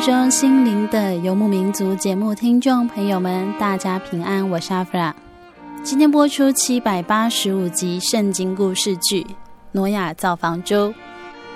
[0.00, 5.14] 中，心灵的游牧民族节目听众朋友们，大家平安，我是阿弗拉。
[5.82, 9.22] 今天播出七百八十五集圣经故事剧
[9.72, 10.88] 《挪亚造方舟》。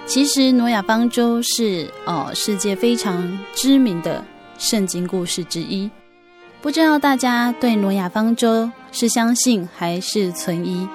[0.04, 4.22] 其实，挪亚方舟是哦世界非常知名的
[4.58, 5.90] 圣经故事之一。
[6.60, 10.86] 不知道大家对挪亚方舟是相信还是存疑？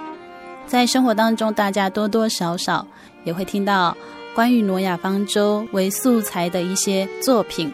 [0.68, 2.86] 在生活当中，大家多多少少
[3.24, 3.98] 也会听到。
[4.40, 7.70] 关于挪亚方舟为素材的一些作品，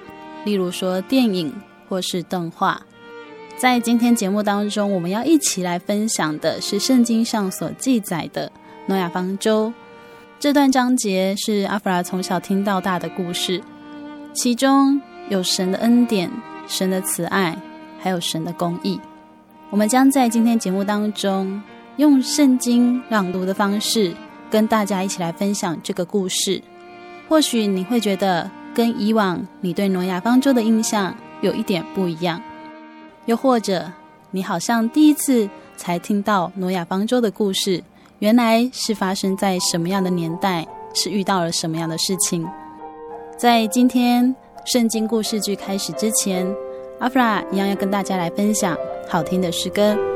[0.46, 1.54] 例如说电影
[1.88, 2.82] 或是动画。
[3.56, 8.52] 在今天节目当中，我们要一起来分享的是圣经上所记载的
[8.88, 9.72] 挪亚方舟。
[10.40, 13.62] 这段章节是阿弗拉从小听到大的故事，
[14.34, 16.32] 其中有神的恩典、
[16.68, 17.56] 神的慈爱，
[18.00, 19.00] 还有神的公义。
[19.70, 21.62] 我们将在今天节目当中
[21.98, 24.16] 用圣经朗读的方式。
[24.56, 26.62] 跟大家一起来分享这个故事，
[27.28, 32.42] 或许你会觉得跟以往你对挪亚方舟的印象有一点不一样，
[33.26, 33.92] 又或者
[34.32, 37.84] 你好像第一次才听到挪亚方舟的故事，
[38.20, 42.48] 原来是发生在什么样的年代，是遇到了什么样的事情。
[43.38, 44.34] 在今天
[44.64, 46.48] 圣经故事剧开始之前，
[47.02, 48.78] 阿弗拉一样要跟大家来分享
[49.10, 50.15] 好听的诗歌。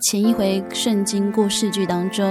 [0.00, 2.24] 前一回圣经故事剧当中，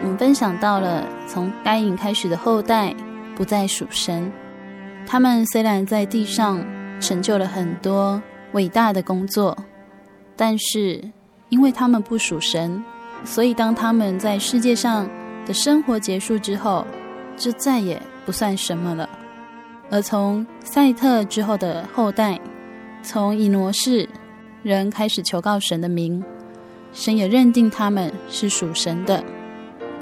[0.00, 2.94] 我们分享到了从该隐开始的后代
[3.34, 4.30] 不再属神。
[5.06, 6.64] 他们虽然在地上
[7.00, 8.22] 成就了很多
[8.52, 9.56] 伟大的工作，
[10.36, 11.02] 但是
[11.50, 12.82] 因为他们不属神，
[13.24, 15.08] 所以当他们在世界上
[15.44, 16.86] 的生活结束之后，
[17.36, 19.08] 就再也不算什么了。
[19.90, 22.40] 而从赛特之后的后代，
[23.02, 24.08] 从以挪士
[24.62, 26.24] 人开始求告神的名。
[26.94, 29.22] 神也认定他们是属神的，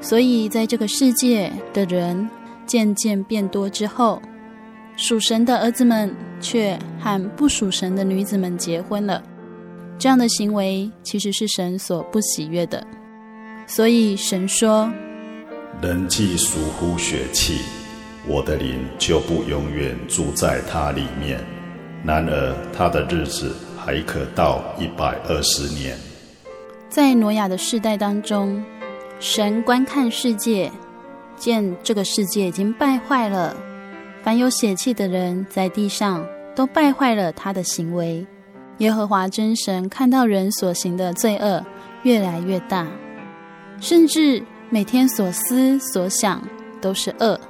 [0.03, 2.29] 所以在这个世界的人
[2.67, 4.21] 渐渐变多之后，
[4.95, 9.23] 属神的儿子们却和不属神的女子们结婚了。
[9.99, 12.87] 这样的行为其实是神所不喜悦的。
[13.67, 14.93] 所以神说
[15.81, 17.61] ：“人既属乎血气，
[18.27, 21.41] 我的灵就不永远住在他里面。
[22.05, 25.97] 然而他的日子还可到一百二十年。”
[26.93, 28.63] 在挪亚的世代当中，
[29.19, 30.71] 神观看世界，
[31.37, 33.57] 见这个世界已经败坏了，
[34.23, 36.23] 凡有血气的人在地上
[36.55, 38.27] 都败坏了他的行为。
[38.77, 41.65] 耶和华真神看到人所行的罪恶
[42.03, 42.87] 越来越大，
[43.81, 46.47] 甚至每天所思所想
[46.79, 47.41] 都是恶，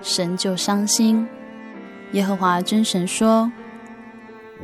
[0.00, 1.28] 神就伤心。
[2.12, 3.52] 耶和华真神说：“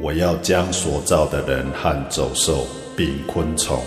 [0.00, 2.66] 我要将所造的人和走兽，
[2.96, 3.78] 并昆虫。”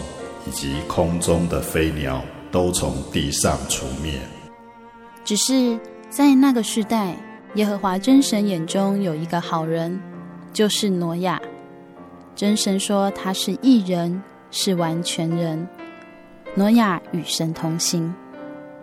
[0.48, 4.20] 以及空中的飞鸟都从地上除灭。
[5.24, 5.78] 只是
[6.10, 7.16] 在那个时代，
[7.56, 10.00] 耶和华真神眼中有一个好人，
[10.54, 11.40] 就是挪亚。
[12.36, 15.68] 真神说他是义人，是完全人。
[16.56, 18.14] 挪亚与神同行。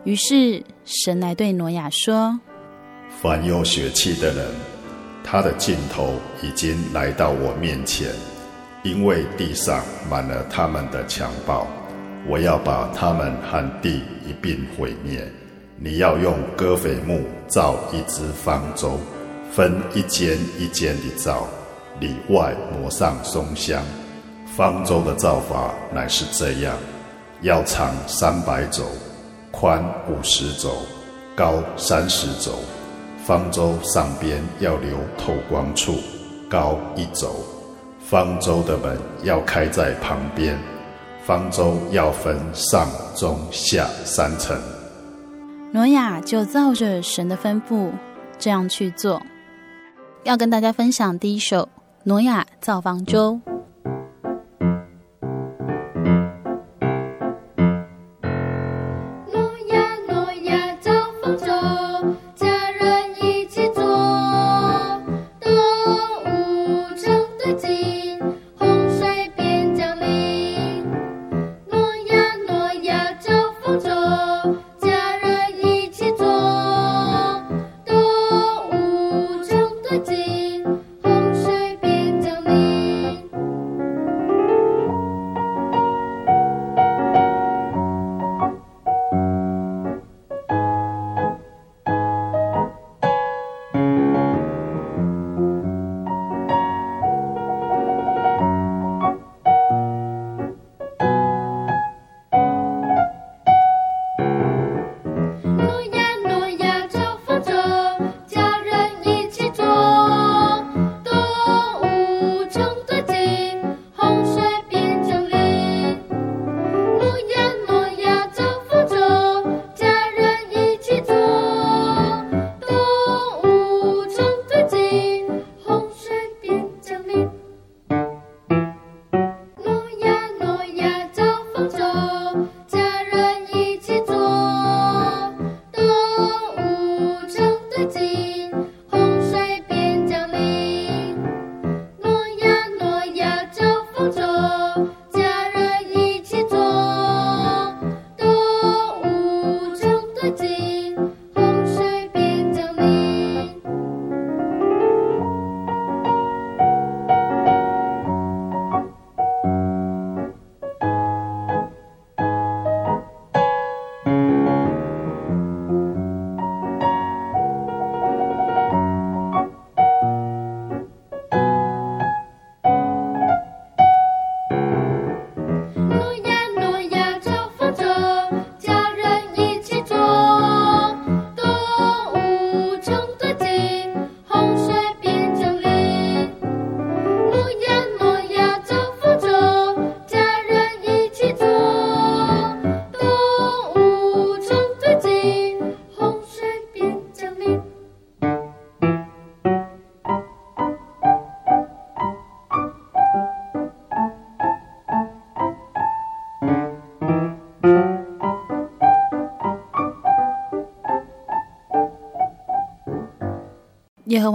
[0.05, 2.39] 于是神来对挪亚说
[3.21, 4.55] ：“凡有血气的人，
[5.25, 8.09] 他的尽头已经来到我面前。”
[8.87, 11.67] 因为地上满了他们的强暴，
[12.29, 15.27] 我要把他们和地一并毁灭。
[15.77, 19.01] 你要用戈斐木造一只方舟，
[19.51, 21.49] 分一间一间的造，
[21.99, 23.83] 里外抹上松香。
[24.57, 26.77] 方舟的造法乃是这样：
[27.43, 28.85] 要长三百肘，
[29.51, 30.71] 宽五十肘，
[31.35, 32.53] 高三十肘。
[33.27, 35.97] 方舟上边要留透光处，
[36.49, 37.35] 高一肘。
[38.09, 40.57] 方舟的门要开在旁边，
[41.25, 44.57] 方舟要分上中下三层。
[45.73, 47.91] 挪亚就照着神的吩咐
[48.39, 49.21] 这样去做。
[50.23, 51.69] 要跟大家分享第一首
[52.05, 53.41] 挪亚造方舟。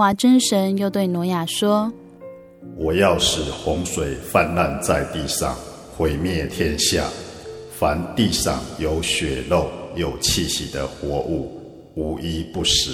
[0.01, 1.93] 华真神又对挪亚说
[2.75, 5.55] ：“我要使洪水泛滥在地上，
[5.95, 7.07] 毁灭天下。
[7.77, 11.51] 凡地上有血肉、有气息的活物，
[11.93, 12.89] 无一不死。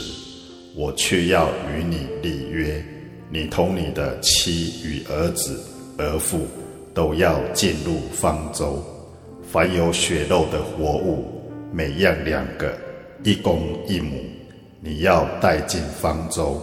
[0.75, 2.83] 我却要与你立约，
[3.31, 5.63] 你同你的妻与儿子、
[5.97, 6.45] 儿妇
[6.93, 8.83] 都要进入方舟。
[9.49, 11.23] 凡有血肉的活物，
[11.71, 12.77] 每样两个，
[13.23, 14.11] 一公一母。”
[14.79, 16.61] 你要带进方舟，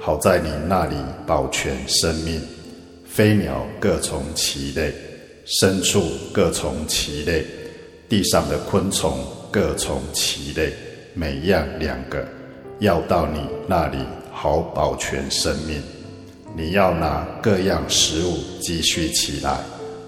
[0.00, 0.94] 好在你那里
[1.26, 2.40] 保全生命。
[3.04, 4.94] 飞鸟各从其类，
[5.60, 6.02] 牲畜
[6.32, 7.44] 各从其类，
[8.08, 9.18] 地上的昆虫
[9.50, 10.72] 各从其类，
[11.14, 12.24] 每样两个，
[12.78, 13.98] 要到你那里
[14.30, 15.82] 好保全生命。
[16.56, 19.58] 你要拿各样食物积蓄起来，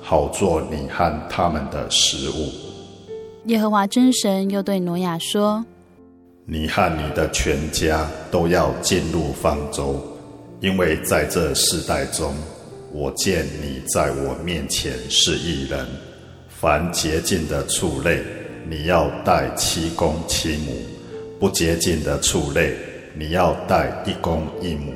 [0.01, 2.49] 好做你和他们的食物。
[3.47, 5.65] 耶和华真神又对挪亚说。
[6.53, 10.03] 你和你的全家都要进入方舟，
[10.59, 12.35] 因为在这世代中，
[12.91, 15.87] 我见你在我面前是一人。
[16.49, 18.21] 凡洁净的畜类，
[18.69, 20.73] 你要带七公七母；
[21.39, 22.75] 不洁净的畜类，
[23.15, 24.93] 你要带一公一母。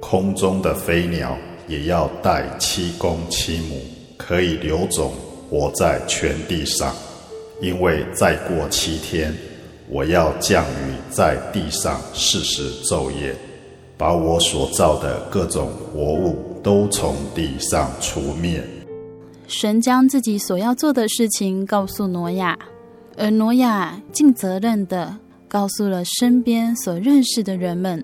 [0.00, 1.36] 空中的飞鸟
[1.66, 3.82] 也要带七公七母，
[4.16, 5.12] 可以留种，
[5.50, 6.94] 活在全地上。
[7.60, 9.34] 因为再过七天。
[9.94, 13.32] 我要降雨在地上四十昼夜，
[13.96, 18.60] 把我所造的各种活物都从地上除灭。
[19.46, 22.58] 神将自己所要做的事情告诉挪亚，
[23.16, 28.02] 而挪亚尽责任的告诉了身边所认识的人们，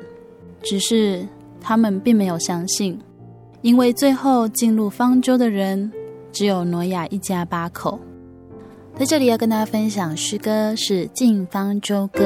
[0.63, 1.27] 只是
[1.61, 2.97] 他们并没有相信，
[3.63, 5.91] 因为最后进入方舟的人
[6.31, 7.99] 只有挪亚一家八口。
[9.01, 12.21] 在这里要跟大家分享诗歌，是《静方舟歌》。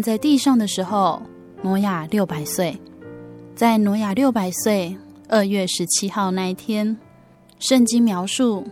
[0.00, 1.20] 在地上的时候，
[1.62, 2.76] 挪亚六百岁。
[3.54, 4.96] 在挪亚六百岁
[5.28, 6.96] 二月十七号那一天，
[7.58, 8.64] 圣经描述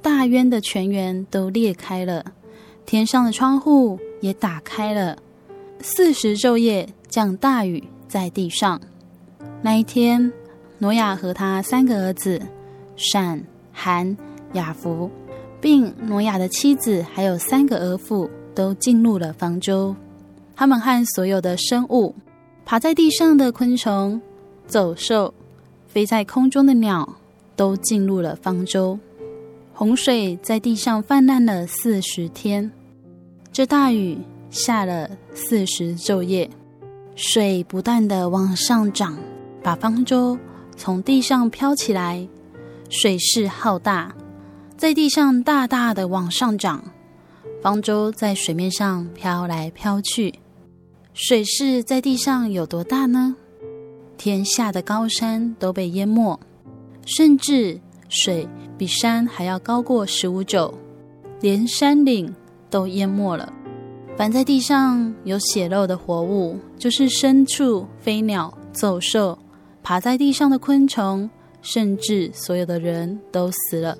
[0.00, 2.24] 大渊的泉源都裂开了，
[2.86, 5.18] 天上的窗户也打开了，
[5.80, 8.80] 四十昼夜降大雨在地上。
[9.60, 10.32] 那一天，
[10.78, 12.40] 挪亚和他三个儿子
[12.96, 14.16] 闪、含、
[14.54, 15.10] 雅弗，
[15.60, 18.28] 并挪亚的妻子还有三个儿妇。
[18.54, 19.96] 都进入了方舟，
[20.54, 22.14] 他们和所有的生物，
[22.64, 24.20] 爬在地上的昆虫、
[24.66, 25.32] 走兽、
[25.86, 27.16] 飞在空中的鸟，
[27.56, 28.98] 都进入了方舟。
[29.74, 32.70] 洪水在地上泛滥了四十天，
[33.50, 34.18] 这大雨
[34.50, 36.48] 下了四十昼夜，
[37.16, 39.18] 水不断地往上涨，
[39.62, 40.38] 把方舟
[40.76, 42.28] 从地上飘起来，
[42.90, 44.14] 水势浩大，
[44.76, 46.84] 在地上大大的往上涨。
[47.62, 50.34] 方舟在水面上飘来飘去，
[51.14, 53.36] 水势在地上有多大呢？
[54.16, 56.40] 天下的高山都被淹没，
[57.04, 57.78] 甚至
[58.08, 60.72] 水比山还要高过十五肘，
[61.40, 62.34] 连山岭
[62.70, 63.52] 都淹没了。
[64.16, 69.38] 凡在地上有血肉的活物，就是牲畜、飞鸟、走兽，
[69.82, 71.28] 爬在地上的昆虫、
[71.60, 73.98] 甚至所有的人都死了。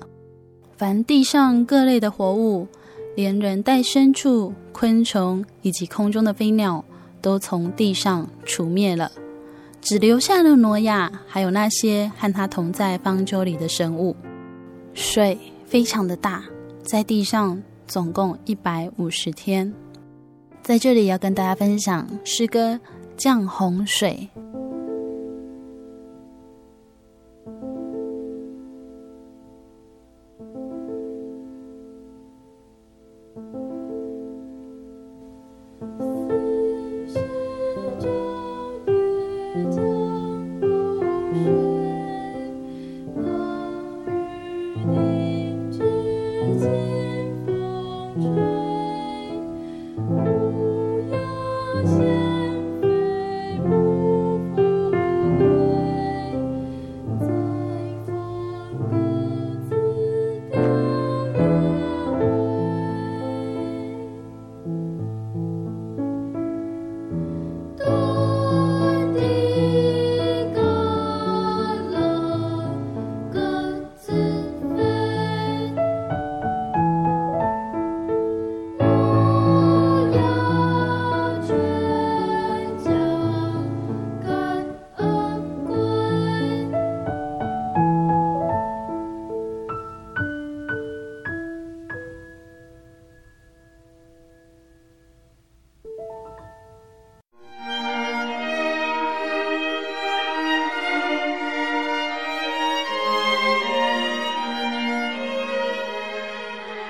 [0.77, 2.67] 凡地上各类的活物，
[3.15, 6.83] 连人带牲畜、昆虫以及空中的飞鸟，
[7.23, 9.09] 都从地上除灭了，
[9.81, 14.13] 只留下了挪亚，还有那些和他同在方舟里的生物。
[14.93, 16.43] 水非常的大，
[16.83, 19.73] 在地上总共一百五十天。
[20.61, 22.73] 在这里要跟大家分享诗歌
[23.15, 24.29] 《降洪水》。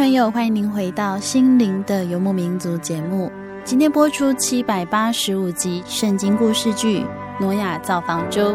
[0.00, 3.30] 朋友，欢迎您回到《心灵的游牧民族》节目。
[3.64, 7.00] 今天播出七百八十五集圣经故事剧
[7.38, 8.54] 《挪亚造方舟》。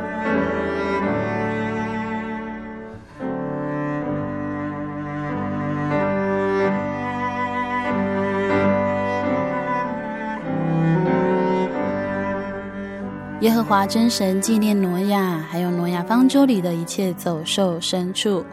[13.41, 18.43] 耶和华真神纪念挪亚，还有挪亚方舟里的一切走兽、牲畜。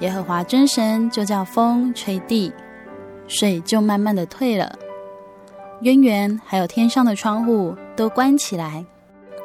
[0.00, 2.52] 耶和华真神就叫风吹地，
[3.26, 4.78] 水就慢慢的退了。
[5.80, 8.84] 渊源还有天上的窗户都关起来，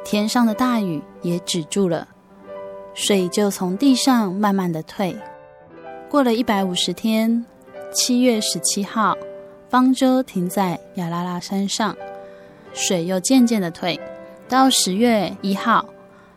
[0.04, 2.06] 天上的大雨也止住了，
[2.94, 5.16] 水就从地上慢慢的退。
[6.08, 7.44] 过了一百五十天，
[7.90, 9.16] 七月十七号，
[9.70, 11.96] 方舟停在亚拉拉山上，
[12.74, 13.98] 水又渐渐的退。
[14.48, 15.86] 到十月一号，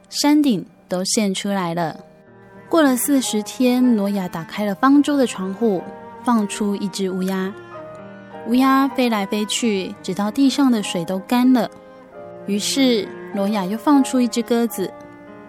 [0.09, 1.99] 山顶都现出来了。
[2.67, 5.81] 过了四十天，挪亚打开了方舟的窗户，
[6.23, 7.53] 放出一只乌鸦。
[8.47, 11.69] 乌鸦飞来飞去，直到地上的水都干了。
[12.47, 14.91] 于是挪亚又放出一只鸽子，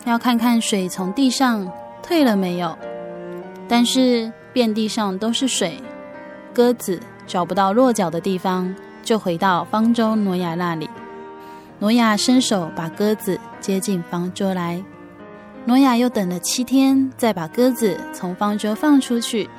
[0.05, 1.71] 要看看水从地上
[2.03, 2.77] 退了没有。
[3.67, 5.79] 但是遍地上都是水，
[6.55, 10.89] 鸽子找不到落脚的地方，就回到方舟挪亚那里。
[11.79, 14.83] 挪亚伸手把鸽子接进方舟来。
[15.67, 19.51] 挪亚又等了七天，再把鸽子从方舟放出去。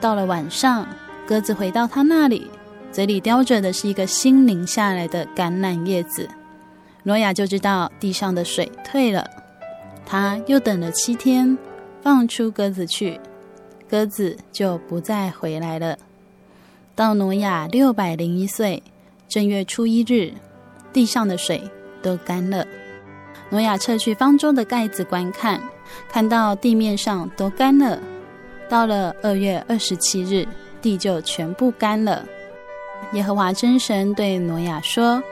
[0.00, 0.86] 到了晚上，
[1.24, 2.50] 鸽子回到他那里，
[2.90, 6.28] 嘴里叼着的是一个新淋下来的橄榄叶子。
[7.04, 9.24] 挪亚就知道地上的水退了。
[10.04, 11.56] 他又等了七天，
[12.02, 13.20] 放出鸽子去，
[13.88, 15.96] 鸽子就不再回来了。
[16.96, 18.82] 到挪亚六百零一岁
[19.28, 20.34] 正月初一日。
[20.92, 21.60] 地上的水
[22.00, 22.66] 都干了，
[23.48, 25.60] 挪亚撤去方舟的盖子观看，
[26.10, 27.98] 看到地面上都干了。
[28.68, 30.46] 到了二月二十七日，
[30.82, 32.24] 地就全部干了。
[33.12, 35.22] 耶和华真神对挪亚说：“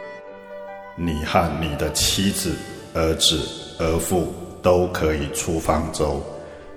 [0.94, 2.54] 你和你的妻子、
[2.94, 3.40] 儿子、
[3.78, 6.22] 儿妇都可以出方舟，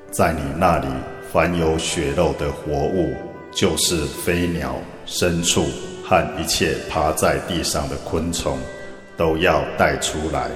[0.10, 0.88] 在你那里
[1.32, 3.14] 凡有血肉的活物，
[3.52, 5.66] 就是飞鸟、牲畜
[6.04, 8.58] 和一切爬在地上的昆虫。”
[9.18, 10.48] 都要带出来，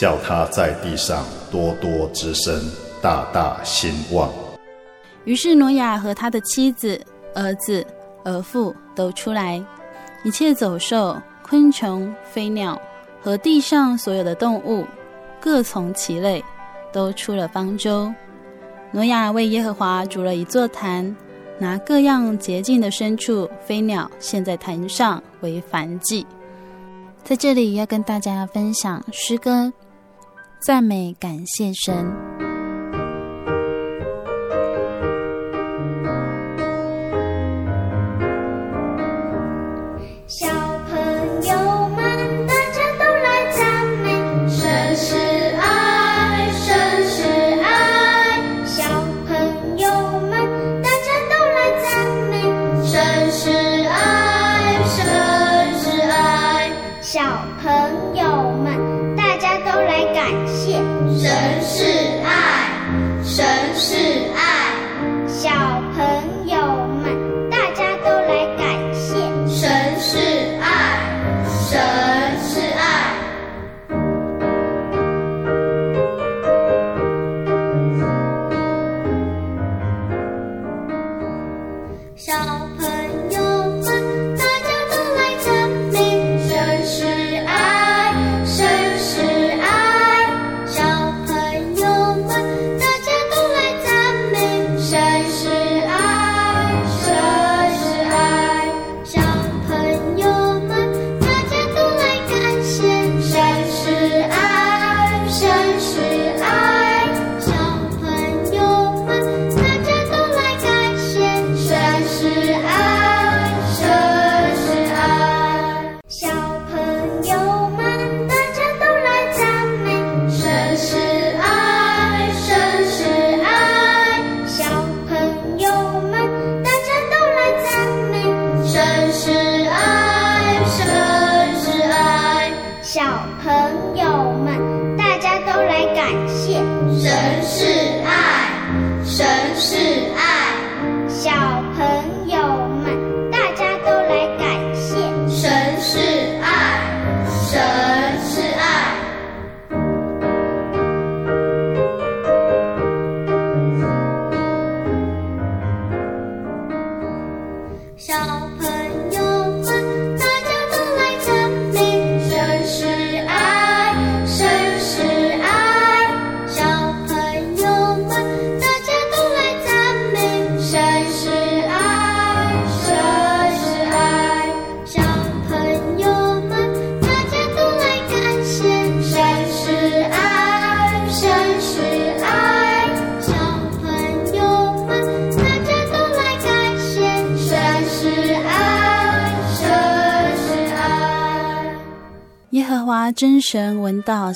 [0.00, 2.58] 叫他在地上多多滋生，
[3.02, 4.32] 大大兴旺。
[5.26, 6.98] 于是挪亚和他的妻子、
[7.34, 7.86] 儿子、
[8.24, 9.62] 儿妇都出来，
[10.24, 12.80] 一切走兽、昆虫、飞鸟
[13.20, 14.86] 和地上所有的动物，
[15.38, 16.42] 各从其类，
[16.90, 18.10] 都出了方舟。
[18.92, 21.14] 挪亚为耶和华筑了一座坛，
[21.58, 26.26] 拿各样洁净的牲畜、飞鸟献在坛上为燔祭。
[27.22, 29.70] 在这里要跟大家分享诗歌，
[30.60, 32.29] 赞美感谢神。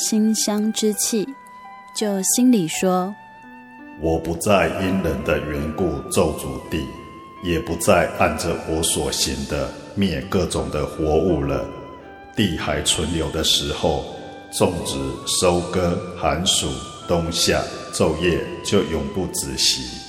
[0.06, 1.26] 馨香之气，
[1.96, 3.14] 就心里说
[4.02, 6.86] ：“我不再因人的缘故咒诅地，
[7.42, 11.64] 也不再按着我所行的灭各种的活物了。
[12.36, 14.04] 地还存留的时候，
[14.52, 14.98] 种植、
[15.40, 16.68] 收割、寒暑、
[17.08, 17.62] 冬夏、
[17.94, 20.02] 昼夜就永不止息。”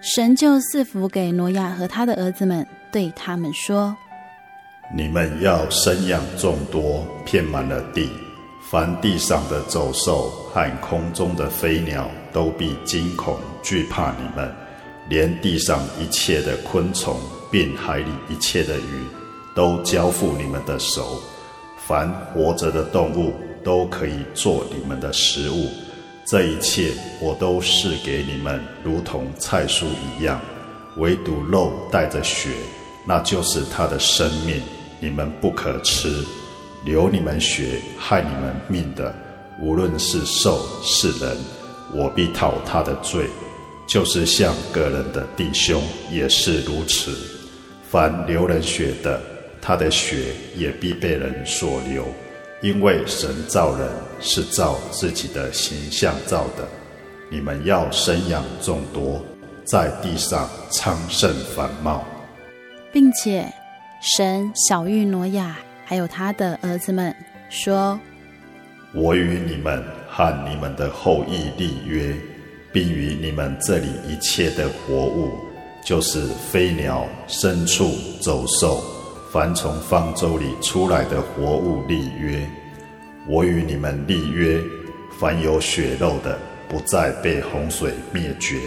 [0.00, 3.94] 神就赐福给挪亚和他的儿子们，对他们说。
[4.96, 8.08] 你们要生养众多，遍满了地。
[8.70, 14.46] 凡地上的走兽和空中的飞鸟，都必惊恐惧怕你们；
[15.08, 17.18] 连地上一切的昆虫，
[17.50, 19.06] 并海里一切的鱼，
[19.56, 21.18] 都交付你们的手。
[21.86, 23.32] 凡活着的动物，
[23.64, 25.70] 都可以做你们的食物。
[26.26, 29.86] 这一切我都赐给你们，如同菜蔬
[30.18, 30.38] 一样。
[30.98, 32.50] 唯独肉带着血，
[33.06, 34.60] 那就是它的生命。
[35.00, 36.22] 你们不可吃，
[36.84, 39.14] 流你们血、害你们命的，
[39.60, 41.36] 无论是兽是人，
[41.94, 43.26] 我必讨他的罪。
[43.86, 47.16] 就是像个人的弟兄也是如此。
[47.90, 49.20] 凡流人血的，
[49.60, 52.04] 他的血也必被人所流，
[52.62, 53.88] 因为神造人
[54.20, 56.68] 是照自己的形象造的。
[57.30, 59.24] 你们要生养众多，
[59.64, 62.04] 在地上昌盛繁茂，
[62.92, 63.46] 并且。
[64.16, 65.58] 神晓諭挪亚，
[65.88, 67.14] 还有他的儿子们
[67.48, 67.98] 说
[68.92, 72.14] ：“我与你们和你们的后裔立约，
[72.70, 75.32] 并与你们这里一切的活物，
[75.82, 78.84] 就是飞鸟、牲畜、走兽，
[79.32, 82.46] 凡从方舟里出来的活物立约。
[83.26, 84.60] 我与你们立约，
[85.18, 88.60] 凡有血肉的，不再被洪水灭绝，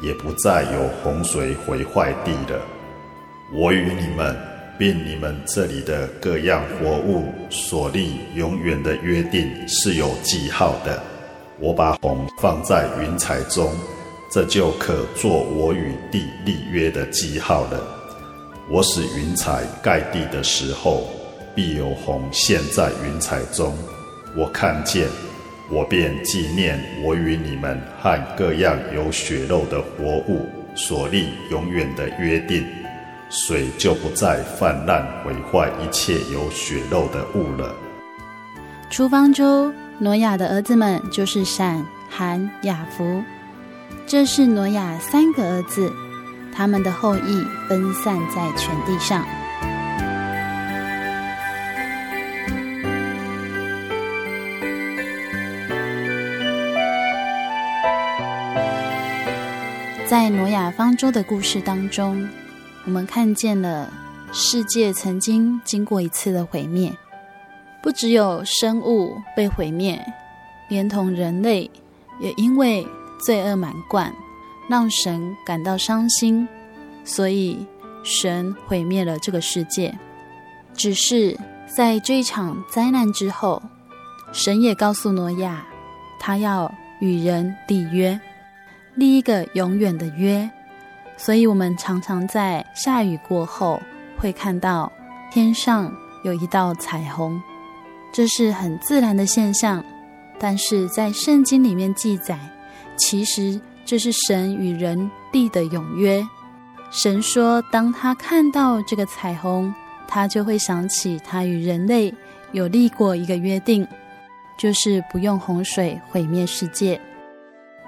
[0.00, 2.62] 也不再有洪水毁坏地了。
[3.52, 4.36] 我与你们。”
[4.80, 11.02] 并你们这里的各样活物所立永远的约定是有记号的。
[11.58, 13.70] 我把虹放在云彩中，
[14.32, 17.78] 这就可做我与地立约的记号了。
[18.70, 21.06] 我使云彩盖地的时候，
[21.54, 23.76] 必有虹现在云彩中。
[24.34, 25.06] 我看见，
[25.70, 32.64] 我便纪念我与你们和各样有血肉的活物所立永远的约定。
[33.30, 37.72] 水就不再泛滥毁坏一切有血肉的物了。
[38.90, 43.22] 出方舟，挪亚的儿子们就是闪、含、雅弗，
[44.04, 45.92] 这是挪亚三个儿子，
[46.52, 49.24] 他们的后裔分散在全地上。
[60.04, 62.28] 在挪亚方舟的故事当中。
[62.86, 63.92] 我们看见了
[64.32, 66.96] 世界曾经经过一次的毁灭，
[67.82, 70.04] 不只有生物被毁灭，
[70.68, 71.70] 连同人类
[72.20, 72.86] 也因为
[73.18, 74.12] 罪恶满贯，
[74.68, 76.48] 让神感到伤心，
[77.04, 77.66] 所以
[78.02, 79.96] 神毁灭了这个世界。
[80.74, 83.62] 只是在这一场灾难之后，
[84.32, 85.66] 神也告诉挪亚，
[86.18, 88.18] 他要与人立约，
[88.94, 90.50] 立一个永远的约。
[91.22, 93.78] 所以，我们常常在下雨过后
[94.16, 94.90] 会看到
[95.30, 97.38] 天上有一道彩虹，
[98.10, 99.84] 这是很自然的现象。
[100.38, 102.38] 但是在圣经里面记载，
[102.96, 106.26] 其实这是神与人立的永约。
[106.90, 109.74] 神说，当他看到这个彩虹，
[110.08, 112.14] 他就会想起他与人类
[112.52, 113.86] 有立过一个约定，
[114.56, 116.98] 就是不用洪水毁灭世界。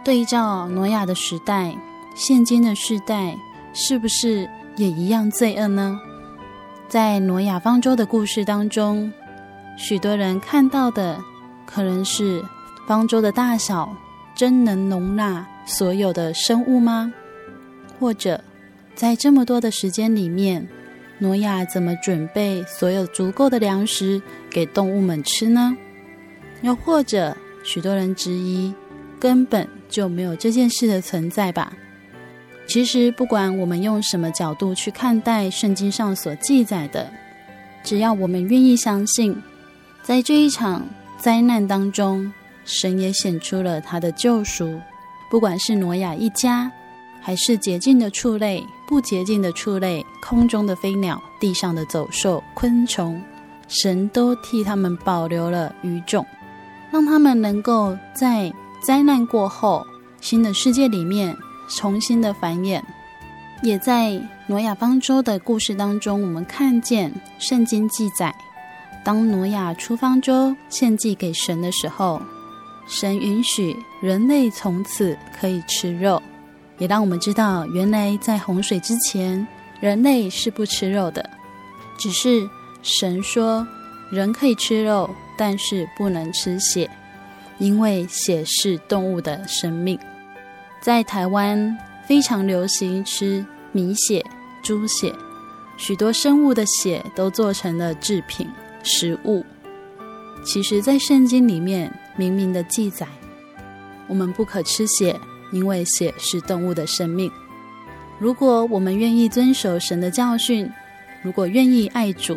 [0.04, 1.74] 对照挪亚的时代。
[2.14, 3.36] 现今的世代
[3.72, 5.98] 是不是也一样罪恶呢？
[6.88, 9.10] 在挪亚方舟的故事当中，
[9.78, 11.18] 许多人看到的
[11.64, 12.44] 可能是
[12.86, 13.88] 方舟的大小
[14.34, 17.12] 真能容纳所有的生物吗？
[17.98, 18.42] 或者
[18.94, 20.68] 在这么多的时间里面，
[21.18, 24.20] 挪亚怎么准备所有足够的粮食
[24.50, 25.74] 给动物们吃呢？
[26.60, 28.74] 又或者许多人质疑，
[29.18, 31.72] 根本就没有这件事的存在吧？
[32.72, 37.12] 其实，不管我们用什么角度去看待圣经上所记载的，
[37.84, 39.36] 只要我们愿意相信，
[40.02, 40.82] 在这一场
[41.18, 42.32] 灾难当中，
[42.64, 44.80] 神也显出了他的救赎。
[45.30, 46.72] 不管是挪亚一家，
[47.20, 53.22] 还是洁净的畜类、不洁净的畜类、空中的飞鸟、地上的走兽、昆虫，
[53.68, 56.24] 神都替他们保留了余种，
[56.90, 58.50] 让他们能够在
[58.82, 59.86] 灾难过后，
[60.22, 61.36] 新的世界里面。
[61.68, 62.82] 重新的繁衍，
[63.62, 68.34] 也在挪亚方舟的故事当中，我们看见圣经记载，
[69.04, 72.20] 当挪亚出方舟献祭给神的时候，
[72.86, 76.20] 神允许人类从此可以吃肉，
[76.78, 79.46] 也让我们知道，原来在洪水之前，
[79.80, 81.28] 人类是不吃肉的。
[81.96, 82.48] 只是
[82.82, 83.66] 神说，
[84.10, 86.90] 人可以吃肉，但是不能吃血，
[87.58, 89.98] 因为血是动物的生命。
[90.82, 94.20] 在台湾非常流行吃米血、
[94.64, 95.14] 猪血，
[95.76, 98.50] 许多生物的血都做成了制品
[98.82, 99.46] 食物。
[100.44, 103.06] 其实，在圣经里面明明的记载，
[104.08, 105.16] 我们不可吃血，
[105.52, 107.30] 因为血是动物的生命。
[108.18, 110.68] 如果我们愿意遵守神的教训，
[111.22, 112.36] 如果愿意爱主，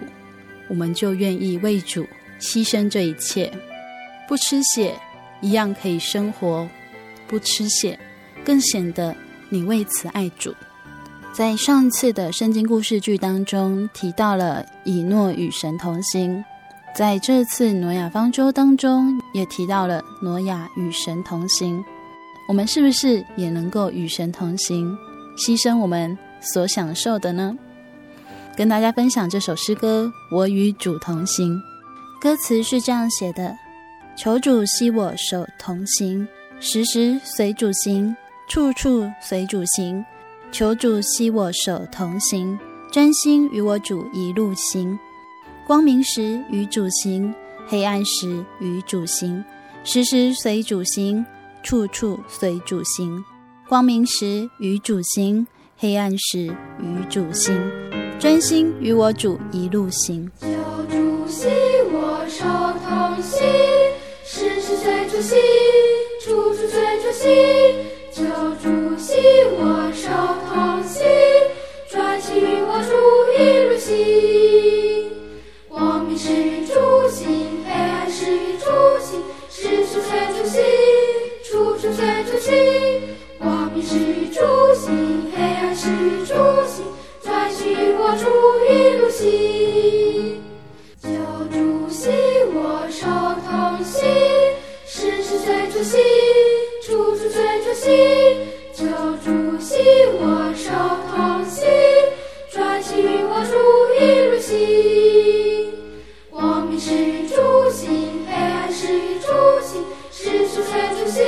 [0.70, 2.06] 我们就愿意为主
[2.40, 3.52] 牺牲这一切。
[4.28, 4.94] 不吃血，
[5.42, 6.68] 一样可以生活；
[7.28, 7.98] 不吃血，
[8.46, 9.14] 更显得
[9.50, 10.54] 你为此爱主。
[11.34, 16.42] 在上次的圣经故事剧当中提到了以诺与神同行，
[16.96, 21.84] 在这次挪亚方舟当中也提到了挪亚与神同行。
[22.48, 24.96] 我们是不是也能够与神同行，
[25.38, 27.58] 牺牲我们所享受的呢？
[28.56, 30.06] 跟大家分享这首诗歌
[30.36, 31.58] 《我与主同行》，
[32.22, 33.54] 歌词是这样写的：
[34.16, 36.26] 求主携我手同行，
[36.62, 38.16] 时时随主行，
[38.48, 40.04] 处处随主行。
[40.52, 42.58] 求主携我手同行，
[42.92, 44.98] 专心与我主一路行。
[45.68, 47.34] 光明时与主行，
[47.68, 49.44] 黑暗时与主行，
[49.84, 51.26] 时时随主行，
[51.62, 53.22] 处处随主行。
[53.68, 55.46] 光明时与主行，
[55.78, 57.60] 黑暗时与主行。
[58.18, 60.48] 专心与我主一路行，求
[60.90, 61.50] 主携
[61.92, 62.46] 我手
[62.88, 63.46] 同行，
[64.24, 65.38] 时时随主行，
[66.24, 67.65] 处处随主行。
[69.26, 70.06] 求主携我手
[70.54, 70.84] 同，
[72.20, 72.92] 心与我主
[73.34, 73.90] 一路行。
[75.68, 76.74] 光明时与主
[77.10, 78.66] 行，黑暗时与主
[79.00, 80.62] 行，时时随主行，
[81.44, 82.54] 处处随主行。
[83.40, 84.40] 光明时与主
[84.76, 86.34] 行，黑暗时与主
[86.68, 86.86] 行。
[87.24, 88.24] 专心与我主
[88.70, 90.44] 一路行，
[91.02, 91.08] 求
[91.52, 92.12] 主携
[92.54, 93.08] 我手
[93.44, 94.04] 同行，
[94.86, 96.00] 时时随主行，
[96.84, 98.55] 处处随主行。
[99.88, 100.72] 我手
[101.10, 101.64] 同行，
[102.50, 103.54] 专心与我主
[104.00, 105.72] 一路行。
[106.32, 107.36] 光明时与主
[107.70, 108.88] 行，黑暗是
[109.22, 109.28] 主
[109.62, 111.24] 行，时时随主行，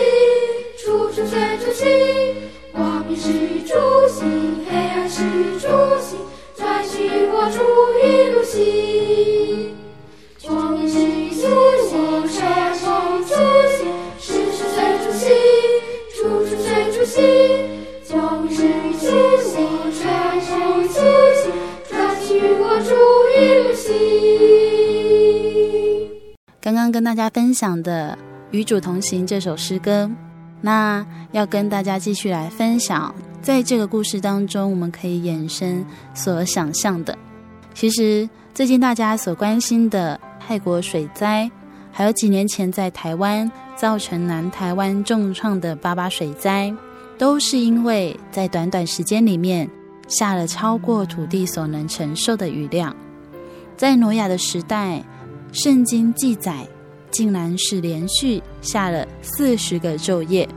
[0.78, 1.86] 处处随主行。
[2.72, 3.76] 光明时与主
[4.08, 5.68] 行，黑暗时与主
[6.00, 6.18] 行。
[6.56, 7.60] 专心与我主
[8.02, 8.58] 一路行，
[27.18, 28.16] 大家分享的
[28.52, 30.08] 《与主同行》这首诗歌，
[30.62, 33.14] 那要跟大家继续来分享。
[33.42, 37.18] 在这个故事当中，我们可以衍生所想象的。
[37.74, 41.50] 其实最近大家所关心的泰国水灾，
[41.92, 46.72] 还有几年前在台湾造成南台湾重创的八八水灾，
[47.18, 49.68] 都是因为在短短时间里面
[50.08, 52.96] 下了超过土地所能承受的雨量。
[53.76, 55.04] 在挪亚的时代，
[55.52, 56.68] 圣经记载，
[57.12, 60.48] 竟然是连续下了四十个昼夜。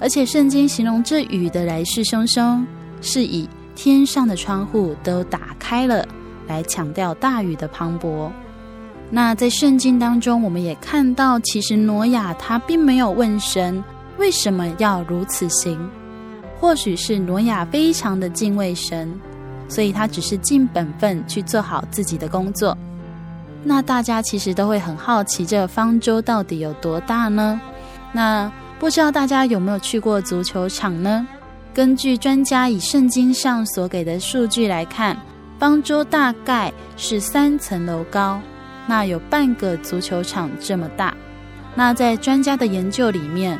[0.00, 2.64] 而且圣经形容这雨的来势汹汹，
[3.00, 6.06] 是以天上的窗户都打开了，
[6.48, 8.30] 来强调大雨的磅礴。
[9.10, 13.82] 那在圣经当中，我们也看到，其实挪亚他并没有问神
[14.18, 15.78] 为什么要如此行，
[16.58, 19.12] 或许是挪亚非常的敬畏神，
[19.68, 22.76] 所以他只是尽本分去做好自己的工作。
[23.64, 27.60] 那大家其实都会很好奇，这方舟到底有多大呢？
[28.12, 31.26] 那不知道大家有没有去过足球场呢？
[31.72, 35.16] 根据专家以圣经上所给的数据来看，
[35.58, 38.40] 方舟大概是三层楼高，
[38.86, 41.14] 那有半个足球场这么大。
[41.74, 43.58] 那在专家的研究里面，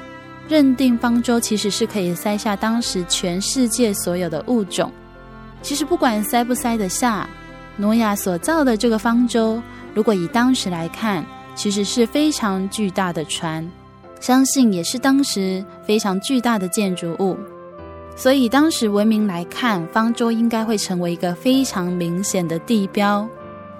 [0.48, 4.92] 认定方舟其实是可以塞下当时全世界所有的物种。
[5.62, 7.26] 其实不管塞不塞得下，
[7.76, 9.62] 挪亚所造的这个方舟，
[9.95, 11.24] 如果以当时来看，
[11.55, 13.68] 其实是非常巨大的船。
[14.20, 17.36] 相信也是当时非常巨大的建筑物，
[18.14, 23.28] 所以当时文明来看，方舟应该会成为一个非常明显的地标。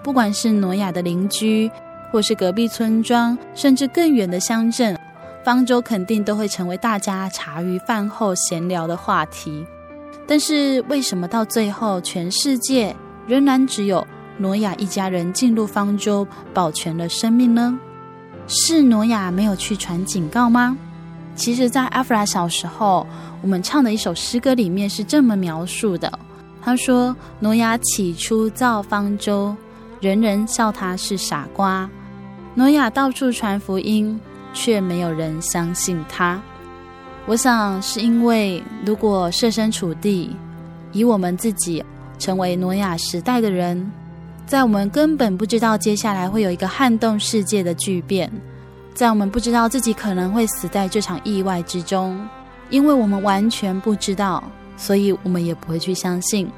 [0.03, 1.71] 不管是挪亚的邻居，
[2.11, 4.99] 或是隔壁村庄，甚至更远的乡镇，
[5.45, 9.65] 方舟肯定都会成为大家茶余饭后闲聊的话题。
[10.27, 12.95] 但是为什么到最后，全世界
[13.29, 14.05] 仍然只有
[14.39, 17.79] 挪亚一家人进入方舟，保全了生命呢？
[18.49, 20.77] 是挪亚没有去传警告吗？
[21.35, 23.07] 其实，在阿弗拉小时候，
[23.41, 26.13] 我们唱的一首诗歌里面是这么描述的：
[26.61, 29.55] 他说，挪亚起初造方舟，
[30.01, 31.89] 人人笑他是傻瓜。
[32.55, 34.21] 挪亚到处传福音，
[34.53, 36.41] 却没有人相信他。
[37.25, 40.37] 我想是因为，如果设身处地，
[40.93, 41.83] 以我们自己
[42.19, 43.91] 成为挪亚时代的人，
[44.47, 48.31] 在我们根本不知道接下来会有一个撼动世界的巨变，
[48.93, 52.21] 在我们不知道自己可能会死在这场意外之中，
[52.69, 54.43] 因为我们完全不知道，
[54.77, 56.51] 所以我们也不会去相信。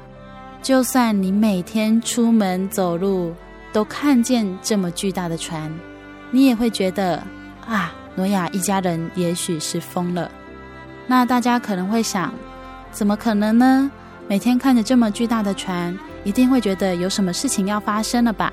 [0.61, 3.33] 就算你每天出门走路
[3.71, 5.71] 都看见这么巨大的船，
[6.31, 7.23] 你也会觉得
[7.65, 10.29] 啊，诺亚一家人也许是疯了。
[11.07, 12.33] 那大家可能会想，
[12.91, 13.89] 怎么可能呢？
[14.27, 18.51] 每天看着这么巨大的船，一定会觉得有什么事情要发生了吧？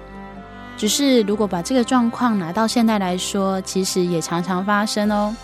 [0.77, 5.35] 只是如果把这个状况拿到现代来说，其实也常常发生哦。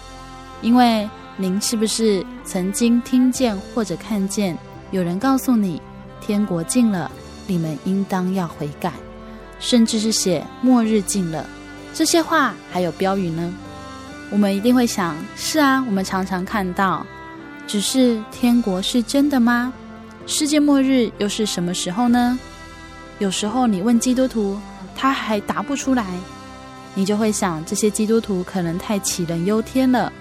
[0.61, 1.09] 因为
[1.39, 4.57] 您是不是曾经听见或者看见
[4.91, 5.81] 有人告诉你，
[6.21, 7.11] 天国近了，
[7.47, 8.93] 你们应当要悔改，
[9.59, 11.47] 甚至是写末日近了
[11.95, 13.55] 这些话，还有标语呢？
[14.31, 17.07] 我们一定会想：是啊，我们常常看到，
[17.67, 19.73] 只是天国是真的吗？
[20.29, 22.39] 世界末日又是什么时候呢？
[23.19, 24.61] 有时候你问基督徒，
[24.95, 26.05] 他还答不出来，
[26.95, 30.13] 你就会想，这些基督徒可能太杞人忧天了。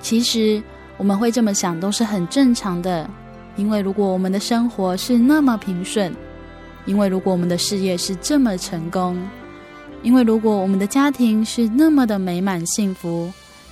[0.00, 0.60] 其实
[0.96, 3.08] 我们会这么想都是很正常的，
[3.56, 6.16] 因为如果我们的生活是那么平顺，
[6.86, 9.22] 因为如果我们的事业是这么成功，
[10.02, 13.30] 因为如果我们的家庭是那么的美满幸福，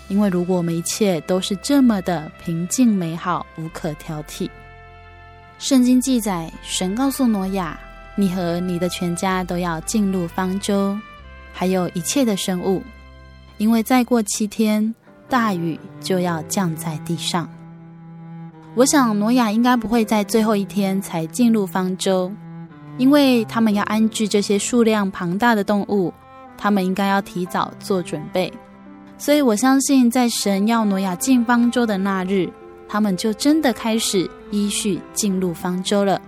[0.08, 4.50] 因为如果我们一切都是这么的平静美好，无可挑剔。
[5.64, 7.74] 圣经记载，神告诉挪亚
[8.16, 10.94] ：“你和你的全家都要进入方舟，
[11.54, 12.82] 还有一切的生物，
[13.56, 14.94] 因为再过七天，
[15.26, 17.48] 大雨就要降在地上。”
[18.76, 22.30] 我想，挪亚应该不会在最后一天才进入方舟，
[22.98, 26.12] 因为他们要安置这些数量庞大的动物，
[26.58, 28.52] 他们应该要提早做准备。
[29.16, 32.52] 所以我相信，在神要挪亚进方舟的那日，
[32.88, 36.20] 他们就真的开始依序进入方舟了。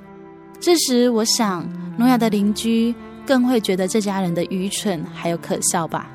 [0.58, 2.94] 这时，我想挪亚的邻居
[3.26, 6.10] 更会觉得这家人的愚蠢还有可笑吧。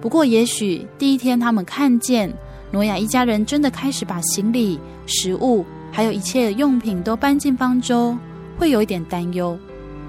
[0.00, 2.32] 不过，也许第一天他们看见
[2.70, 8.16] 挪亚一家人真的开始把行李、食物还有一切用品都搬进方舟，
[8.58, 9.58] 会有一点担忧。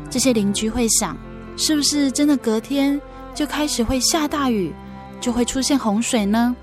[0.09, 1.15] 这些邻居会想，
[1.55, 2.99] 是不是真的隔天
[3.34, 4.74] 就开始会下大雨，
[5.22, 6.55] 就会出现洪水呢？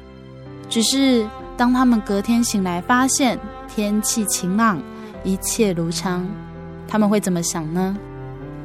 [0.68, 1.26] 只是。
[1.56, 4.80] 当他们隔天醒来，发现天气晴朗，
[5.24, 6.26] 一切如常，
[6.86, 7.96] 他们会怎么想呢？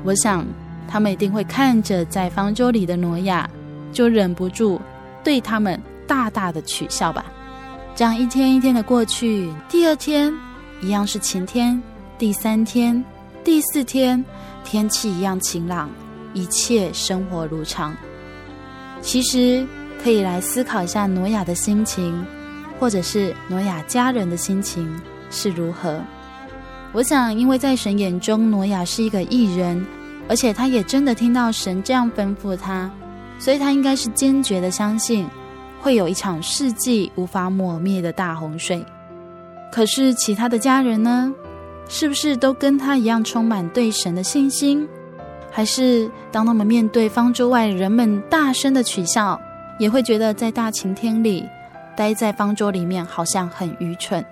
[0.04, 0.46] 我想，
[0.88, 3.50] 他们一定会看着在方舟里的挪亚，
[3.94, 4.82] 就忍不住
[5.24, 7.24] 对他们大大的取笑吧。
[7.96, 10.34] 这样一天一天的过去，第二天
[10.82, 11.82] 一样是晴天，
[12.18, 13.02] 第三天、
[13.44, 14.24] 第四天
[14.66, 15.89] 天气一样晴朗，
[16.34, 17.96] 一切生活如常。
[19.02, 19.66] 其实
[20.04, 22.26] 可以来思考一下挪亚的心情。
[22.82, 24.92] 或者是挪亚家人的心情
[25.30, 26.02] 是如何？
[26.94, 29.86] 我想，因为在神眼中，挪亚是一个异人，
[30.28, 32.90] 而且他也真的听到神这样吩咐他，
[33.38, 35.28] 所以他应该是坚决的相信
[35.80, 38.84] 会有一场世纪无法抹灭的大洪水。
[39.72, 41.32] 可是其他的家人呢？
[41.88, 44.90] 是不是都跟他一样充满对神的信心？
[45.52, 49.40] 还是当他们面对方舟外人们大声的取笑，
[49.78, 51.46] 也会觉得在大晴天里？
[51.96, 54.24] 待在方舟里面好像很愚蠢，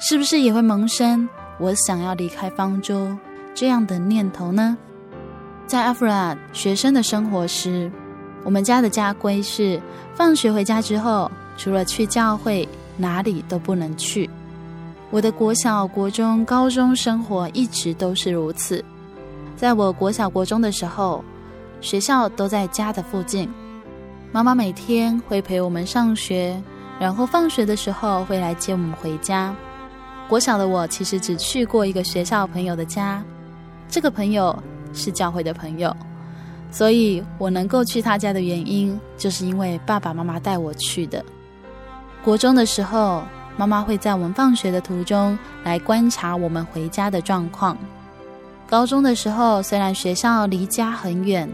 [0.00, 1.28] 是不是也会萌生
[1.58, 3.16] 我想要离开方舟
[3.54, 4.76] 这样的念头呢？
[5.66, 7.90] 在阿弗拉学生的生活时，
[8.44, 9.80] 我们家的家规是
[10.14, 14.30] 放学回家之后，除了去教会，哪里都不能去。
[15.10, 18.84] 我的国小、国中、高中生活一直都是如此。
[19.56, 21.24] 在我国小、国中的时候，
[21.80, 23.48] 学校都在家的附近，
[24.30, 26.62] 妈妈每天会陪我们上学。
[26.98, 29.54] 然后放学的时候会来接我们回家。
[30.28, 33.22] 国小的我其实只去过一个学校朋友的家，
[33.88, 34.56] 这个朋友
[34.92, 35.94] 是教会的朋友，
[36.72, 41.24] 所以我能够去他家的原因，就是因为爸爸妈妈带我去的。
[42.24, 43.22] 国中的时候，
[43.56, 47.76] 妈妈会在我们放学的途中来观察我们回家的状况。
[48.68, 51.48] 高中的时候，虽然学校离家很远，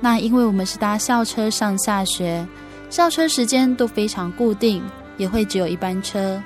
[0.00, 2.46] 那因为我们是搭校车上下学。
[2.92, 4.82] 校车时间都非常固定，
[5.16, 6.38] 也会只有一班车，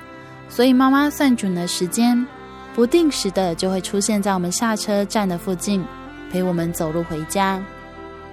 [0.47, 2.25] 所以妈妈算准了时间，
[2.73, 5.83] 不定时的就会出现在我们下车站的附近，
[6.31, 7.61] 陪我们走路回家。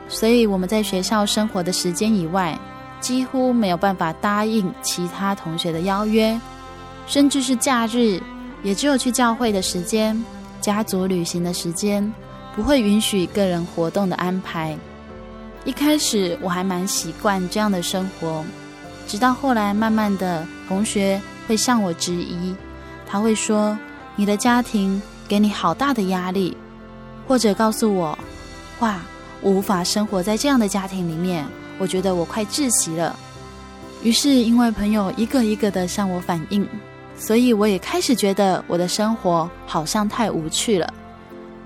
[0.09, 2.57] 所以我们在学校生活的时间以外，
[3.01, 6.41] 几乎没有办法答应其他同学的邀约，
[7.09, 8.23] 甚至是假日，
[8.63, 10.25] 也只有去教会的时间、
[10.61, 12.15] 家族旅行的时间，
[12.55, 14.79] 不会允许个人活动的安排。
[15.65, 18.45] 一开始我还蛮习惯这样的生活，
[19.07, 22.55] 直到后来慢慢的，同学会向我质疑，
[23.07, 23.79] 他会说
[24.17, 26.57] ：“你的家庭给你好大的压力。”
[27.27, 28.19] 或者告诉我
[28.81, 29.01] ：“哇。”
[29.43, 31.45] 我无法生活在这样的家庭里面，
[31.77, 33.15] 我觉得我快窒息了。
[34.03, 36.67] 于是，因为朋友一个一个的向我反映，
[37.15, 40.91] 所以我也开始觉得我的生活好像太无趣了。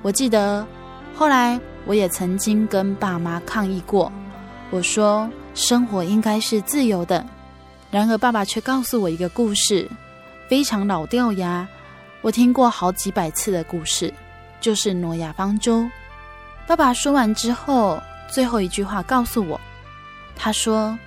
[0.03, 0.66] 我记得
[1.14, 4.12] 后来我也曾经跟爸妈抗议过，
[4.70, 7.24] 我说生活应该是自由的。
[7.91, 9.89] 然而，爸爸却告诉我一个故事，
[10.51, 11.66] 非常老掉牙，
[12.20, 14.12] 我听过好几百次的故事，
[14.61, 15.89] 就是挪亚方舟。
[16.66, 17.99] 爸爸说完之后，
[18.30, 19.59] 最后一句话告诉我
[20.36, 20.99] ：“他说，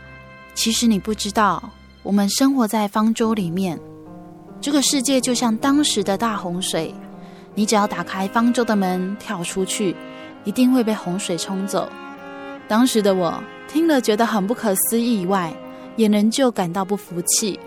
[0.55, 1.61] 其实你不知道，
[2.01, 3.79] 我们生活在方舟里面。
[4.59, 6.91] 这个世界就像当时的大洪水，
[7.53, 9.95] 你只要打开方舟的门跳出去，
[10.43, 11.89] 一定会被洪水冲走。
[12.67, 15.53] 当时的我听了觉得很不可思议，以外
[15.95, 17.59] 也仍旧感到不服气，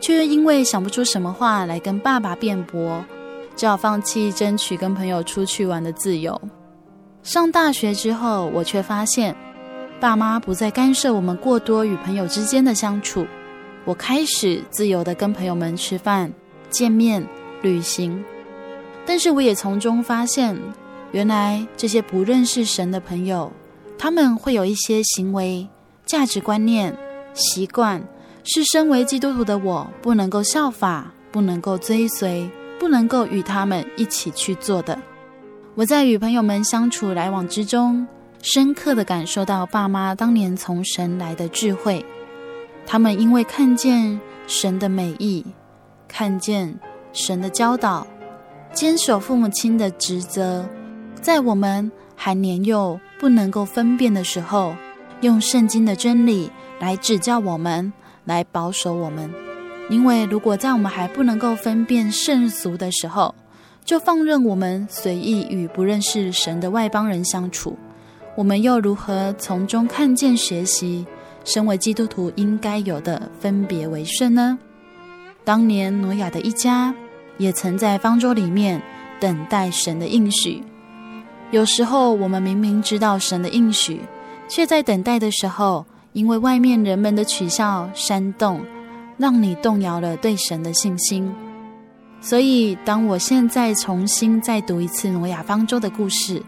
[0.00, 3.04] 却因为想不出什么话来跟爸爸辩驳，
[3.56, 6.40] 只好放弃争取跟朋友出去玩的自由。”
[7.22, 9.34] 上大学之后，我却发现，
[10.00, 13.24] 爸妈不再干涉我们过多与朋友之间的相处。
[13.84, 16.32] 我开始自由地跟朋友们吃饭、
[16.68, 17.24] 见面、
[17.62, 18.24] 旅行。
[19.06, 20.56] 但是，我也从中发现，
[21.12, 23.52] 原来这些不认识神的朋友，
[23.98, 25.68] 他们会有一些行为、
[26.04, 26.96] 价值观念、
[27.34, 28.02] 习惯，
[28.44, 32.50] 是身为基督徒的我不能够效法、不能够追随、
[32.80, 34.98] 不能够与他们一起去做的。
[35.74, 38.06] 我在与朋友们相处来往之中，
[38.42, 42.04] 深刻地感受到爸妈当年从神来的智慧。
[42.86, 45.44] 他们因为看见神的美意，
[46.08, 46.74] 看见
[47.12, 48.06] 神的教导，
[48.72, 50.68] 坚守父母亲的职责，
[51.22, 54.74] 在我们还年幼不能够分辨的时候，
[55.20, 56.50] 用圣经的真理
[56.80, 57.92] 来指教我们，
[58.24, 59.32] 来保守我们。
[59.88, 63.32] 因为如果在我们还不能够分辨圣俗的时候，
[63.84, 67.78] 就放任我们随意与不认识神的外邦人相处，
[68.34, 71.06] 我们又如何从中看见学习
[71.44, 74.58] 身为基督徒应该有的分别为圣呢？
[75.44, 76.92] 当年挪亚的一家
[77.38, 78.82] 也曾在方舟里面
[79.20, 80.62] 等待神的应许。
[81.52, 84.00] 有时候我们明明知道神的应许，
[84.48, 85.84] 却在等待的时候，
[86.14, 88.62] 因为外面人们的取笑、煽动，
[89.18, 91.30] 让你动摇了对神的信心。
[92.22, 96.42] 所以，当我现在重新再读一次挪亚方舟的故事，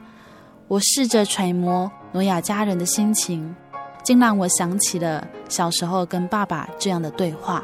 [0.69, 3.55] 我试着揣摩挪亚家人的心情，
[4.03, 7.63] 竟让我想起了小时候跟爸爸这样的对话。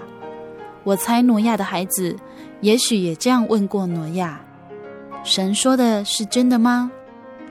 [0.85, 2.15] 我猜挪亚的孩子
[2.61, 4.39] 也许也这样问过挪亚：
[5.25, 6.91] 神说的是真的吗？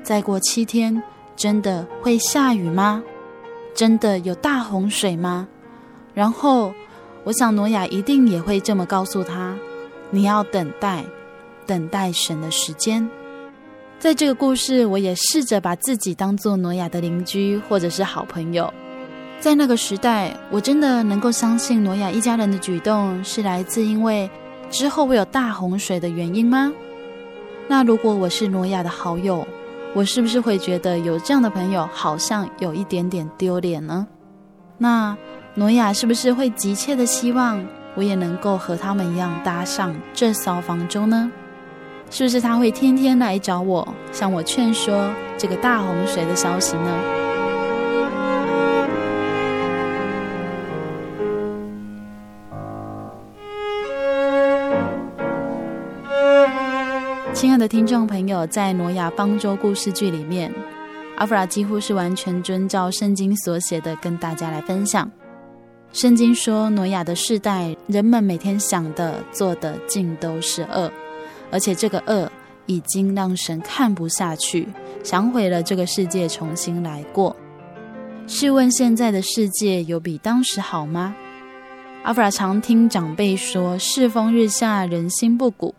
[0.04, 1.02] 再过七天，
[1.36, 3.04] 真的会下雨吗？
[3.76, 5.48] 真的有大洪水吗？
[6.14, 6.74] 然后，
[7.24, 9.56] 我想挪亚一定也会这么告诉他。
[10.10, 11.06] 你要等待，
[11.66, 13.08] 等待神的时间。
[14.00, 18.74] 在这个故事，我也试着把自己当做挪亚的邻居或者是好朋友。
[19.40, 24.30] 在那个时代，我真的能够相信挪亚一家人的举动是来自因为
[24.70, 26.74] 之后会有大洪水的原因吗？
[27.68, 29.48] 那如果我是挪亚的好友，
[29.96, 34.08] 我是不是会觉得有这样的朋友好像有一点点丢脸呢？
[34.78, 35.18] 那
[35.56, 37.66] 诺亚是不是会急切的希望？
[37.96, 41.30] 我也能够和他们一样搭上这艘方舟呢？
[42.12, 47.29] 是不是他会天天来找我，向我劝说这个大洪水的消息呢？
[57.60, 60.50] 的听众朋友，在挪亚方舟故事剧里面，
[61.18, 65.12] 阿弗拉几乎是完全遵照圣经所写的，跟大家来分享。
[65.92, 70.90] 圣经说，挪亚的世代，人们每天想的、做的，尽都是恶，
[71.52, 72.32] 而且这个恶
[72.66, 74.66] 已经让神看不下去，
[75.04, 77.36] 想毁了这个世界，重新来过。
[78.26, 81.14] 试问现在的世界有比当时好吗？
[82.04, 85.76] 阿弗拉常听长辈说，世风日下，人心不古。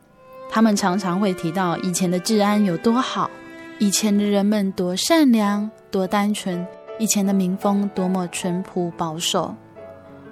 [0.50, 3.30] 他们常常会提到以前的治安有多好，
[3.78, 6.66] 以前的人们多善良、多单纯，
[6.98, 9.54] 以前的民风多么淳朴保守。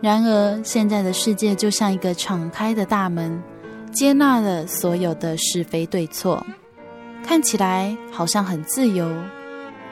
[0.01, 3.43] 然而，现在的世界就像一个敞开的大门，
[3.93, 6.45] 接纳了所有的是非对错。
[7.25, 9.09] 看起来好像很自由，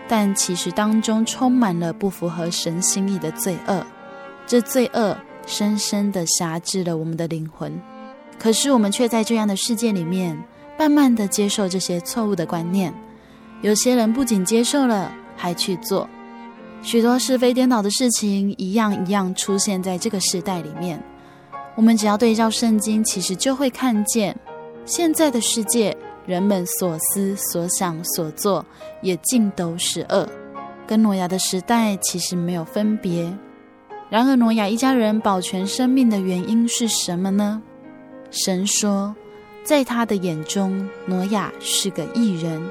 [0.08, 3.84] 但其实当中充满了不符合神心意的罪恶。
[4.46, 5.16] 这罪恶
[5.46, 7.72] 深深地辖制了我们的灵魂。
[8.38, 10.36] 可是我们却在这样的世界里面，
[10.78, 12.92] 慢慢的接受这些错误的观念。
[13.62, 16.08] 有些人不仅接受了，还去做
[16.82, 21.02] 许多是非颠倒的事情，一样一样出现在这个时代里面。
[21.74, 24.36] 我们只要对照圣经，其实就会看见
[24.84, 25.96] 现在的世界。
[26.26, 28.66] 人们所思所想所做，
[29.00, 30.28] 也尽都是恶，
[30.84, 33.32] 跟挪亚的时代其实没有分别。
[34.10, 37.62] 然而，挪亚一家人保全生命的原因是什么呢？
[38.36, 39.16] 神说，
[39.64, 42.62] 在他的眼中，挪亚是个异人。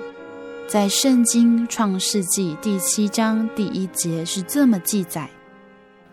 [0.67, 5.27] 在圣经创世纪第七章第一节是这么记载：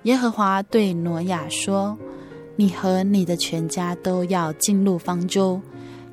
[0.05, 1.99] 耶和华对挪亚说
[2.57, 5.61] ：“你和你的全家都要进入方舟。”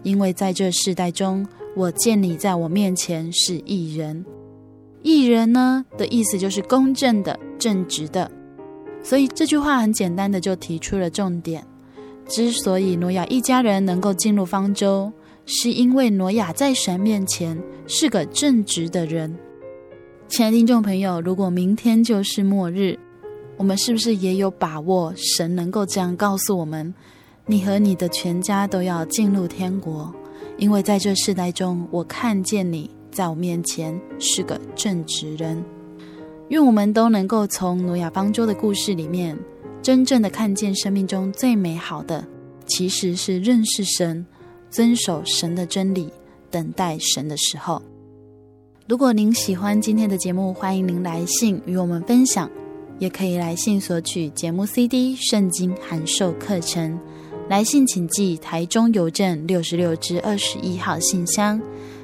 [0.03, 4.25] 因为在这世代中，我见你在我面前是异人。
[5.01, 8.29] 异人呢的意思就是公正的、正直的。
[9.01, 11.65] 所以这句话很简单的就提出了重点。
[12.29, 15.11] 之所以挪亚一家人能够进入方舟，
[15.47, 19.35] 是因为挪亚在神面前是个正直的人。
[20.27, 22.95] 亲爱的听众朋友，如果明天就是末日，
[23.57, 26.93] 我们是不是也有把握神能够这样告诉我们？
[27.47, 30.13] 你和你的全家都要进入天国，
[30.59, 35.65] 因为在这世代中，我看见你在我面前是个正直人。
[36.49, 39.35] 愿我们都能够从挪亚方舟的故事里面，
[39.81, 42.25] 真正的看见生命中最美好的，
[42.67, 44.25] 其实是认识神、
[44.69, 46.09] 遵守神的真理、
[46.51, 47.81] 等待神的时候。
[48.87, 52.49] 如果您喜欢今天的节目，欢迎您来信与我们分享，
[52.97, 56.99] 也可以来信索取节目 CD、圣经函授课程。
[57.47, 61.59] 来信请寄台中邮政六十六支二十一号信箱，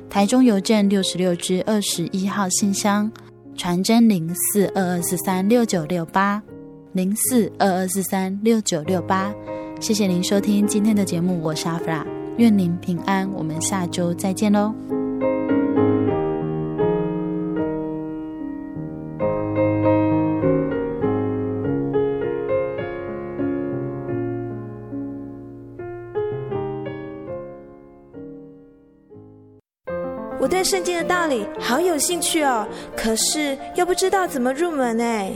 [0.09, 3.11] 台中邮政六十六支二十一号信箱，
[3.55, 6.41] 传真零四二二四三六九六八
[6.95, 9.29] 零四二二四三六九六八。
[9.81, 14.73] 谢谢您收听今天的节目，我是阿弗拉，愿您平安，我们下周再见喽。
[30.39, 32.65] 我对圣经的道理好有兴趣哦，
[32.95, 35.35] 可是又不知道怎么入门哎。